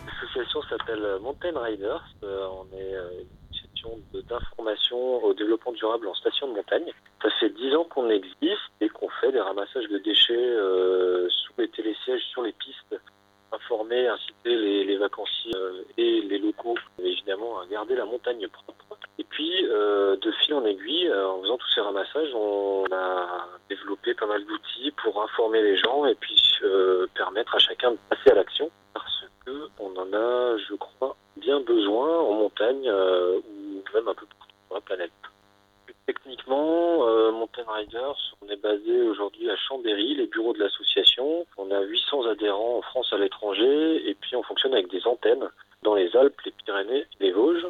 L'association 0.07 0.63
s'appelle 0.63 1.19
Mountain 1.21 1.61
Riders. 1.61 2.17
Euh, 2.23 2.47
on 2.53 2.75
est 2.75 2.95
euh, 2.95 3.23
d'information 4.29 5.25
au 5.25 5.35
développement 5.35 5.73
durable 5.73 6.09
en 6.09 6.15
station 6.15 6.49
de 6.49 6.55
montagne. 6.55 6.93
Ça 7.23 7.31
fait 7.41 7.51
dix 7.51 7.75
ans 7.75 7.85
qu'on 7.85 8.11
existe 8.11 8.71
et 8.81 8.89
qu'on 8.89 9.09
fait 9.21 9.33
des 9.33 9.41
ramassages 9.41 9.89
de 9.89 9.99
déchets 9.99 10.35
euh, 10.37 11.29
sous 11.29 11.53
les 11.59 11.69
télésièges 11.69 12.23
sur 12.33 12.43
les 12.43 12.53
pistes, 12.53 12.97
informer, 13.53 14.09
inciter 14.09 14.85
les, 14.85 14.97
vacanciers 14.97 15.53
euh, 15.57 15.83
et 15.97 16.21
les 16.23 16.39
locaux 16.39 16.77
évidemment 16.99 17.61
à 17.61 17.67
garder 17.67 17.97
la 17.97 18.05
montagne 18.05 18.47
propre. 18.49 18.99
Et 19.19 19.25
puis, 19.25 19.63
de 19.63 20.33
fil 20.41 20.55
en 20.55 20.65
aiguille, 20.65 21.13
en 21.13 21.43
faisant 21.43 21.59
tous 21.59 21.71
ces 21.75 21.81
ramassages, 21.81 22.33
on 22.35 22.85
a 22.93 23.49
développé 23.69 24.15
pas 24.15 24.27
mal 24.27 24.45
d'outils 24.45 24.93
pour 25.03 25.21
informer 25.23 25.61
les 25.61 25.77
gens 25.77 26.07
et 26.07 26.15
puis 26.15 26.37
permettre 27.15 27.55
à 27.55 27.59
chacun 27.59 27.93
de 27.93 27.99
passer 28.09 28.31
à 28.31 28.35
l'action 28.35 28.71
parce 28.95 29.25
que 29.45 29.69
on 29.81 29.97
en 29.97 30.13
a, 30.13 30.57
je 30.57 30.75
crois, 30.75 31.17
bien 31.37 31.61
besoin 31.61 32.21
en 32.21 32.33
montagne 32.35 32.89
même 33.95 34.09
un 34.09 34.15
peu 34.15 34.27
sur 34.67 34.75
la 34.75 34.81
planète. 34.81 35.13
Techniquement, 36.07 37.07
euh, 37.07 37.33
Mountain 37.33 37.65
Riders, 37.67 38.35
on 38.41 38.49
est 38.49 38.57
basé 38.57 39.03
aujourd'hui 39.03 39.51
à 39.51 39.57
Chambéry, 39.57 40.15
les 40.15 40.27
bureaux 40.27 40.55
de 40.55 40.59
l'association. 40.59 41.47
On 41.57 41.71
a 41.71 41.81
800 41.83 42.27
adhérents 42.27 42.79
en 42.79 42.83
France 42.83 43.13
à 43.13 43.19
l'étranger 43.19 44.09
et 44.09 44.15
puis 44.15 44.35
on 44.37 44.43
fonctionne 44.43 44.73
avec 44.73 44.91
des 44.91 45.07
antennes 45.07 45.49
dans 45.83 45.95
les 45.95 46.15
Alpes, 46.17 46.41
les 46.47 46.53
Pyrénées, 46.53 47.07
les 47.21 47.33
Vosges. 47.33 47.67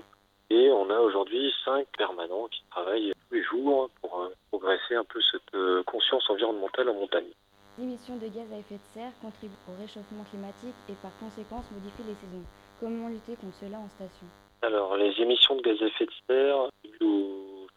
Et 0.51 0.71
on 0.71 0.89
a 0.89 0.99
aujourd'hui 1.01 1.53
cinq 1.65 1.87
permanents 1.97 2.47
qui 2.49 2.63
travaillent 2.71 3.13
tous 3.29 3.35
les 3.35 3.43
jours 3.43 3.91
pour 4.01 4.21
euh, 4.21 4.29
progresser 4.51 4.95
un 4.95 5.05
peu 5.05 5.21
cette 5.21 5.55
euh, 5.55 5.83
conscience 5.83 6.29
environnementale 6.31 6.89
en 6.89 6.95
montagne. 6.95 7.33
L'émission 7.79 8.17
de 8.17 8.27
gaz 8.29 8.51
à 8.53 8.59
effet 8.59 8.75
de 8.75 8.95
serre 8.95 9.13
contribue 9.21 9.55
au 9.69 9.81
réchauffement 9.81 10.25
climatique 10.31 10.75
et 10.89 10.95
par 11.03 11.11
conséquent 11.19 11.63
modifie 11.71 12.03
les 12.07 12.15
saisons. 12.15 12.45
Comment 12.81 13.09
lutter 13.09 13.37
contre 13.37 13.57
cela 13.61 13.79
en 13.79 13.89
station? 13.89 14.27
Alors, 14.63 14.97
les 14.97 15.13
émissions 15.21 15.57
de 15.57 15.63
gaz 15.63 15.81
à 15.83 15.87
effet 15.87 16.07
de 16.07 16.11
serre, 16.27 16.69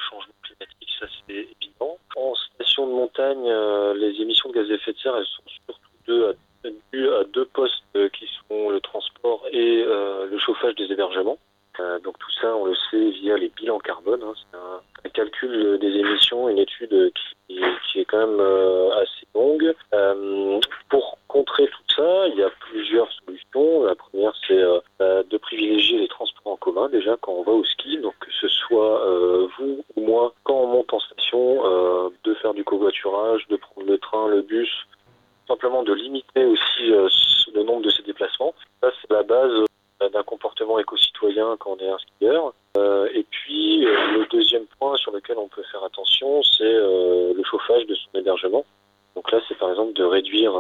changement 0.10 0.34
climatique, 0.44 0.90
ça 1.00 1.06
c'est 1.28 1.48
évident. 1.62 1.98
En 2.16 2.34
station 2.36 2.88
de 2.88 2.92
montagne, 2.92 3.48
euh, 3.48 3.94
les 3.94 4.20
émissions 4.22 4.50
de 4.50 4.56
gaz 4.56 4.70
à 4.70 4.74
effet 4.74 4.94
de 4.94 4.98
serre, 4.98 5.16
elles 5.16 5.26
sont 5.26 5.44
surtout 5.66 5.90
deux, 6.08 6.36
dues 6.92 7.10
à 7.10 7.24
deux 7.26 7.46
postes 7.46 8.12
qui 8.14 8.28
sont 8.48 8.70
le 8.70 8.80
transport 8.82 9.46
et 9.52 9.84
euh, 9.86 10.26
le 10.26 10.38
chauffage 10.40 10.76
des 10.76 10.92
hébergements. 10.92 11.38
Ça, 12.52 12.56
on 12.56 12.66
le 12.66 12.76
sait 12.90 13.10
via 13.22 13.38
les 13.38 13.50
bilans 13.50 13.80
carbone. 13.80 14.22
Hein. 14.24 14.34
c'est 14.36 14.58
un, 14.58 15.10
calcul 15.14 15.78
des 15.80 15.88
émissions, 15.88 16.48
une 16.48 16.60
étude 16.60 17.12
qui, 17.48 18.00
est 18.00 18.06
quand 18.06 18.26
même 18.26 18.40
assez 18.94 19.28
longue. 19.36 19.74
pour 20.90 21.18
contrer 21.28 21.68
tout 21.68 21.96
ça, 21.96 22.28
il 22.30 22.36
y 22.36 22.44
a 22.44 22.50
plusieurs 22.70 23.10
solutions. 23.12 23.84
La 23.84 23.96
première, 23.96 24.34
c'est 24.48 24.64
de 25.02 25.38
privilégier 25.38 26.00
les 26.00 26.08
transports 26.08 26.54
en 26.54 26.56
commun 26.56 26.88
déjà 26.90 27.18
quand 27.20 27.34
on 27.34 27.44
va 27.44 27.52
au 27.52 27.66
ski. 27.66 27.98
Donc 27.98 28.14
que 28.20 28.32
ce 28.40 28.48
soit 28.48 29.06
vous 29.58 29.84
ou 29.96 30.02
moi, 30.02 30.34
quand 30.44 30.56
on 30.56 30.68
monte 30.68 30.94
en 30.94 31.00
station, 31.00 31.22
euh, 31.66 32.10
de 32.24 32.34
faire 32.36 32.54
du 32.54 32.64
covoiturage, 32.64 33.48
de 33.50 33.56
prendre 33.56 33.88
le 33.88 33.98
train, 33.98 34.28
le 34.28 34.42
bus, 34.42 34.70
simplement 35.48 35.84
de 35.84 35.94
limiter 35.94 36.46
aussi 36.46 36.92
euh, 36.92 37.08
le 37.54 37.64
nombre 37.64 37.84
de 37.84 37.90
ces 37.90 38.04
déplacements. 38.04 38.54
Ça, 38.82 38.92
c'est 39.02 39.12
la 39.12 39.24
base 39.24 39.52
euh, 39.52 39.66
d'un 40.10 40.24
comportement 40.24 40.80
éco-citoyen 40.80 41.56
quand 41.60 41.78
on 41.80 41.84
est 41.84 41.90
un 41.90 41.98
skieur. 41.98 42.54
et 43.14 43.26
puis, 43.30 43.82
le 43.82 44.26
deuxième 44.32 44.66
point 44.80 44.96
sur 44.98 45.12
lequel 45.12 45.38
on 45.38 45.48
peut 45.48 45.64
faire 45.72 45.84
attention, 45.84 46.42
c'est 46.44 46.64
le 46.64 47.44
chauffage 47.44 47.86
de 47.86 47.96
son 47.96 48.20
hébergement. 48.20 48.66
Donc 49.16 49.32
là, 49.32 49.40
c'est 49.48 49.58
par 49.58 49.70
exemple 49.70 49.94
de 49.94 50.04
réduire 50.04 50.54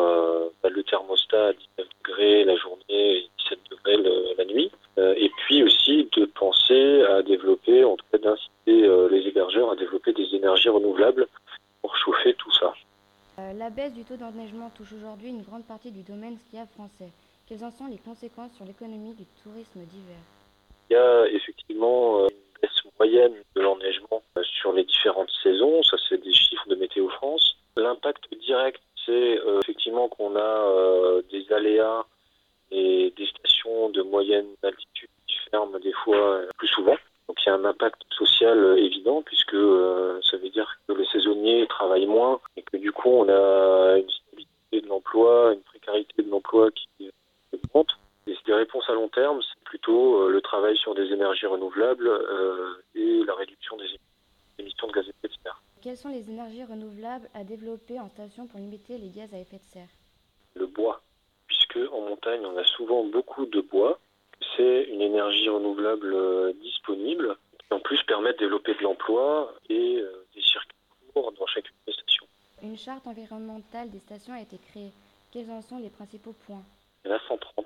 bah, 0.62 0.69
le 0.69 0.83
thermostat 0.83 1.48
à 1.48 1.53
19 1.53 1.88
degrés 2.05 2.43
la 2.43 2.55
journée 2.57 3.17
et 3.17 3.29
17 3.39 3.60
degrés 3.71 3.98
la 4.38 4.45
nuit. 4.45 4.71
et 4.98 5.31
puis 5.38 5.63
aussi 5.63 6.10
de 6.15 6.25
penser 6.25 7.03
à 7.03 7.21
développer, 7.24 7.83
en 7.83 7.95
tout 7.95 8.05
cas 8.12 8.17
d'inciter 8.17 9.10
les 9.10 9.27
hébergeurs 9.27 9.71
à 9.71 9.75
développer 9.75 10.13
des 10.13 10.36
énergies 10.36 10.69
renouvelables 10.69 11.27
pour 11.81 11.95
chauffer 11.95 12.33
tout 12.36 12.51
ça. 12.51 12.74
Euh, 13.39 13.53
la 13.53 13.69
baisse 13.69 13.93
du 13.93 14.03
taux 14.03 14.17
d'enneigement 14.17 14.69
touche 14.75 14.93
aujourd'hui 14.93 15.29
une 15.29 15.41
grande 15.41 15.65
partie 15.65 15.91
du 15.91 16.03
domaine 16.03 16.38
skiable 16.48 16.69
français. 16.74 17.10
Quelles 17.51 17.65
en 17.65 17.72
sont 17.72 17.88
les 17.88 17.98
conséquences 17.98 18.53
sur 18.53 18.63
l'économie 18.63 19.13
du 19.13 19.25
tourisme 19.43 19.81
d'hiver? 19.81 20.15
Il 20.89 20.93
y 20.93 20.96
a 20.96 21.27
effectivement 21.27 22.22
euh, 22.22 22.27
une 22.29 22.62
baisse 22.62 22.93
moyenne 22.98 23.34
de 23.58 23.62
l'enneigement 23.62 24.24
euh, 24.38 24.43
sur 24.43 24.72
les 24.72 24.86
différentes 24.86 25.29
saisons. 25.43 25.84
Ça, 25.84 25.98
c'est 26.08 26.24
des 26.24 26.31
chiffres 26.31 26.70
de 26.70 26.75
Météo 26.75 27.10
France. 27.10 27.58
L'impact 27.75 28.34
direct, 28.39 28.79
c'est 29.05 29.38
effectivement 29.63 30.08
qu'on 30.08 30.34
a 30.38 31.22
des 31.29 31.51
aléas 31.51 32.05
et 32.72 33.13
des 33.17 33.27
stations 33.27 33.89
de 33.89 34.01
moyenne 34.01 34.48
altitude 34.63 35.10
qui 35.27 35.36
ferment 35.50 35.77
des 35.79 35.91
fois 35.91 36.43
plus 36.58 36.70
souvent. 36.70 36.96
Donc 37.27 37.38
il 37.43 37.48
y 37.48 37.50
a 37.50 37.55
un 37.55 37.65
impact 37.65 38.01
social 38.12 38.77
évident 38.77 39.24
puisque 39.24 39.58
ça 40.24 40.38
veut 40.38 40.50
dire 40.51 40.79
que 40.88 40.93
les 40.93 41.05
saisonniers 41.08 41.67
travaillent 41.67 42.05
moins 42.05 42.39
et 42.55 42.62
que 42.62 42.77
du 42.77 42.93
coup 42.93 43.10
on 43.10 43.27
a 43.27 43.98
une 43.98 44.10
stabilité 44.10 44.81
de 44.84 44.88
l'emploi, 44.88 45.53
une 45.53 45.62
précarité 45.63 46.22
de 46.22 46.29
l'emploi 46.29 46.70
qui 46.72 47.12
augmente. 47.53 47.98
Et 48.27 48.36
des 48.46 48.53
réponses 48.53 48.89
à 48.89 48.93
long 48.93 49.08
terme, 49.22 49.40
c'est 49.42 49.63
plutôt 49.66 50.30
le 50.30 50.42
travail 50.42 50.75
sur 50.78 50.96
des 50.96 51.12
énergies 51.13 51.46
renouvelables 51.46 52.10
et 52.96 53.24
la 53.24 53.36
réduction 53.36 53.78
des 53.78 53.86
émissions 54.58 54.88
de 54.88 54.94
gaz 54.94 55.06
à 55.06 55.10
effet 55.10 55.28
de 55.28 55.42
serre. 55.44 55.62
Quelles 55.84 55.98
sont 55.98 56.10
les 56.10 56.30
énergies 56.30 56.63
renouvelables 56.63 57.28
à 57.36 57.44
développer 57.44 58.00
en 58.00 58.10
station 58.10 58.48
pour 58.48 58.60
limiter 58.60 58.98
les 58.98 59.10
gaz 59.10 59.32
à 59.34 59.38
effet 59.38 59.58
de 59.58 59.63
serre? 59.74 59.94
Le 60.56 60.66
bois, 60.66 61.01
puisque 61.48 61.80
en 61.92 62.01
montagne 62.01 62.42
on 62.46 62.58
a 62.58 62.63
souvent 62.63 63.04
beaucoup 63.06 63.46
de 63.46 63.62
bois 63.62 64.00
c'est 64.56 64.84
une 64.84 65.01
énergie 65.01 65.50
renouvelable 65.50 66.13
euh, 66.13 66.54
disponible 66.62 67.38
qui 67.60 67.74
en 67.74 67.80
plus 67.80 68.01
permet 68.04 68.34
de 68.34 68.40
développer 68.40 68.74
de 68.74 68.84
l'emploi 68.84 69.54
et 69.70 69.98
euh, 69.98 70.25
des 70.36 70.42
circuits 70.42 70.78
courts 71.13 71.32
dans 71.40 71.46
chacune 71.48 71.75
des 71.88 71.94
stations. 71.94 72.25
Une 72.63 72.78
charte 72.78 73.08
environnementale 73.08 73.90
des 73.92 74.00
stations 74.00 74.34
a 74.34 74.42
été 74.42 74.58
créée. 74.58 74.92
Quels 75.32 75.50
en 75.50 75.62
sont 75.62 75.78
les 75.80 75.90
principaux 75.90 76.36
points? 76.46 76.63
Il 77.06 77.10
y 77.10 77.13
en 77.13 77.18
a 77.18 77.20
130. 77.28 77.66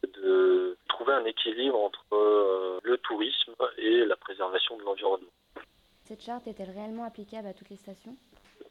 C'est 0.00 0.12
de 0.20 0.76
trouver 0.88 1.14
un 1.14 1.24
équilibre 1.24 1.78
entre 1.78 2.04
euh, 2.12 2.78
le 2.82 2.98
tourisme 2.98 3.54
et 3.78 4.04
la 4.04 4.16
préservation 4.16 4.76
de 4.76 4.82
l'environnement. 4.82 5.30
Cette 6.04 6.22
charte 6.22 6.46
est-elle 6.46 6.70
réellement 6.70 7.04
applicable 7.04 7.48
à 7.48 7.54
toutes 7.54 7.70
les 7.70 7.76
stations? 7.76 8.16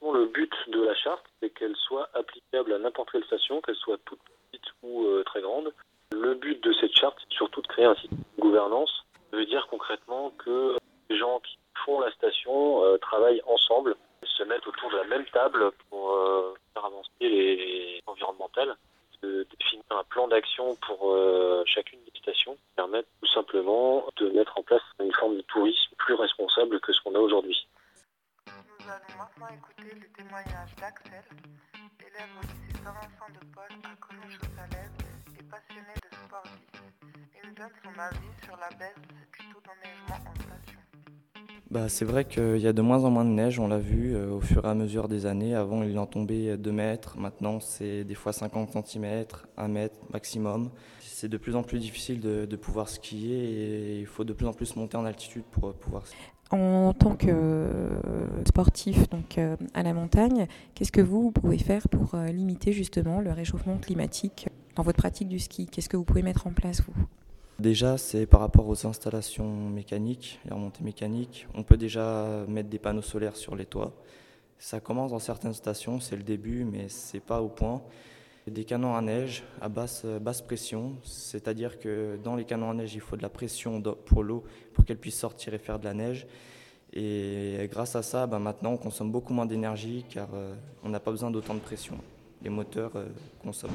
Le 0.02 0.28
but 0.28 0.54
de 0.68 0.82
la 0.82 0.94
charte, 0.96 1.26
c'est 1.40 1.50
qu'elle 1.50 1.76
soit 1.76 2.10
applicable 2.14 2.74
à 2.74 2.80
n'importe 2.80 3.12
quelle 3.12 3.26
station, 3.26 3.62
qu'elle 3.62 3.76
soit 3.76 3.98
toute 4.06 4.20
petite 4.52 4.66
ou 4.84 5.06
très 5.26 5.42
grande, 5.42 5.74
le 6.12 6.36
but 6.36 6.64
de 6.64 6.74
cette 6.74 6.96
charte, 6.96 7.18
c'est 7.20 7.36
surtout 7.36 7.62
de 7.62 7.68
créer 7.68 7.86
un 7.86 7.96
système 7.96 8.20
de 8.38 8.42
gouvernance. 8.42 9.06
Ça 9.32 9.38
veut 9.38 9.46
dire 9.46 9.68
concrètement 9.70 10.32
que 10.38 10.78
les 11.10 11.18
gens 11.18 11.40
qui 11.42 11.58
font 11.86 12.00
la 12.00 12.12
station 12.12 12.84
euh, 12.84 12.98
travaillent 12.98 13.42
ensemble, 13.46 13.96
se 14.24 14.44
mettent 14.44 14.66
autour 14.68 14.90
de 14.92 14.98
la 14.98 15.04
même 15.06 15.26
table 15.26 15.72
pour 15.90 16.12
euh, 16.12 16.54
faire 16.74 16.86
avancer 16.86 17.10
les 17.22 18.02
environnementales, 18.08 18.76
de 19.24 19.48
définir 19.60 19.84
un 19.92 20.04
plan 20.06 20.28
d'action 20.28 20.76
pour 20.88 21.14
euh, 21.14 21.64
chacune 21.66 22.00
des 22.04 22.20
stations, 22.20 22.56
qui 22.56 22.76
permettent 22.76 23.08
tout 23.22 23.32
simplement 23.34 24.06
de 24.18 24.30
mettre 24.30 24.58
en 24.58 24.64
place 24.64 24.82
une 25.00 25.14
forme 25.14 25.38
de 25.38 25.42
tourisme 25.42 25.96
plus 25.98 26.14
responsable 26.16 26.80
que 26.80 26.94
ce 26.94 27.02
qu'on 27.02 27.16
a 27.16 27.20
aujourd'hui. 27.20 27.68
Nous 28.46 28.86
allons 28.86 29.18
maintenant 29.18 29.48
écouter 29.56 29.96
le 29.96 30.08
témoignage 30.16 30.76
d'Axel, 30.76 31.24
élève 32.00 32.30
au 32.38 32.42
lycée 32.42 32.84
Saint-Vincent 32.84 33.34
de 33.34 33.46
Paul 33.54 33.70
à 33.84 33.96
Collège-aux-Salèves 34.00 35.08
passionné 35.50 35.94
de 35.96 36.16
sport 36.16 36.44
Il 37.36 37.50
nous 37.50 37.56
donne 37.56 37.72
son 37.84 38.00
avis 38.00 38.34
sur 38.44 38.58
la 38.58 38.70
baisse 38.78 39.02
du 39.08 39.54
taux 39.54 39.60
station. 39.60 39.97
Bah, 41.70 41.90
c'est 41.90 42.06
vrai 42.06 42.24
qu'il 42.24 42.60
y 42.60 42.68
a 42.68 42.72
de 42.72 42.82
moins 42.82 43.04
en 43.04 43.10
moins 43.10 43.26
de 43.26 43.30
neige, 43.30 43.60
on 43.60 43.68
l'a 43.68 43.78
vu 43.78 44.16
euh, 44.16 44.32
au 44.32 44.40
fur 44.40 44.64
et 44.64 44.70
à 44.70 44.74
mesure 44.74 45.10
des 45.10 45.26
années. 45.26 45.54
Avant, 45.54 45.84
il 45.84 46.00
en 46.00 46.06
tombait 46.06 46.58
2 46.58 46.72
mètres, 46.72 47.18
maintenant 47.18 47.60
c'est 47.60 48.06
des 48.06 48.16
fois 48.16 48.32
50 48.32 48.86
cm, 48.86 49.26
1 49.58 49.68
mètre 49.68 50.00
maximum. 50.14 50.70
C'est 51.02 51.28
de 51.28 51.36
plus 51.36 51.58
en 51.58 51.64
plus 51.64 51.80
difficile 51.80 52.22
de, 52.22 52.56
pouvoir 52.56 52.88
skier 52.88 53.38
et 53.38 54.00
il 54.00 54.06
faut 54.06 54.24
de 54.24 54.32
plus 54.32 54.46
en 54.46 54.54
plus 54.54 54.76
monter 54.78 54.96
en 54.96 55.06
altitude 55.06 55.44
pour 55.52 55.74
pouvoir 55.74 56.08
skier. 56.08 56.20
En 56.52 56.94
tant 56.94 57.18
que 57.18 57.28
euh, 57.30 58.46
sportif 58.48 59.10
donc, 59.10 59.38
euh, 59.38 59.58
à 59.74 59.84
la 59.84 59.94
montagne, 59.94 60.48
qu'est-ce 60.74 60.94
que 60.94 61.02
vous 61.02 61.32
pouvez 61.32 61.58
faire 61.58 61.90
pour 61.90 62.16
limiter 62.16 62.72
justement 62.72 63.20
le 63.20 63.32
réchauffement 63.32 63.78
climatique 63.78 64.48
dans 64.76 64.84
votre 64.84 64.98
pratique 64.98 65.28
du 65.28 65.40
ski? 65.40 65.66
Qu'est-ce 65.66 65.90
que 65.90 65.98
vous 65.98 66.06
pouvez 66.06 66.22
mettre 66.22 66.48
en 66.48 66.52
place, 66.52 66.82
vous? 66.82 66.94
Déjà, 67.60 67.98
c'est 67.98 68.28
par 68.28 68.42
rapport 68.42 68.68
aux 68.68 68.86
installations 68.86 69.52
mécaniques, 69.70 70.40
les 70.46 70.52
remontées 70.52 70.84
mécaniques. 70.84 71.48
On 71.56 71.64
peut 71.64 71.78
déjà 71.78 72.46
mettre 72.48 72.70
des 72.70 72.78
panneaux 72.78 73.02
solaires 73.02 73.36
sur 73.36 73.56
les 73.56 73.66
toits. 73.66 73.94
Ça 74.60 74.80
commence 74.80 75.12
dans 75.12 75.20
certaines 75.20 75.54
stations, 75.54 76.00
c'est 76.00 76.16
le 76.16 76.22
début, 76.22 76.66
mais 76.66 76.88
c'est 76.88 77.20
pas 77.20 77.42
au 77.42 77.50
point. 77.50 77.82
Des 78.46 78.64
canons 78.64 78.96
à 78.96 79.02
neige 79.02 79.44
à 79.60 79.70
basse, 79.70 80.06
pression, 80.46 80.98
c'est-à-dire 81.04 81.80
que 81.80 82.20
dans 82.24 82.36
les 82.36 82.46
canons 82.46 82.70
à 82.70 82.74
neige, 82.76 82.94
il 82.94 83.02
faut 83.02 83.18
de 83.18 83.24
la 83.24 83.30
pression 83.30 83.82
pour 83.82 84.24
l'eau 84.24 84.44
pour 84.74 84.86
qu'elle 84.86 85.00
puisse 85.00 85.18
sortir 85.18 85.56
et 85.56 85.58
faire 85.58 85.80
de 85.80 85.86
la 85.86 85.96
neige. 85.96 86.28
Et 86.94 87.68
grâce 87.72 87.96
à 87.96 88.04
ça, 88.04 88.28
ben 88.28 88.40
maintenant, 88.40 88.74
on 88.74 88.78
consomme 88.78 89.12
beaucoup 89.12 89.34
moins 89.34 89.48
d'énergie 89.48 90.06
car 90.08 90.30
euh, 90.34 90.56
on 90.84 90.90
n'a 90.90 91.00
pas 91.00 91.12
besoin 91.12 91.32
d'autant 91.32 91.56
de 91.56 91.60
pression. 91.60 91.98
Les 92.42 92.50
moteurs 92.50 92.96
euh, 92.96 93.08
consomment. 93.44 93.74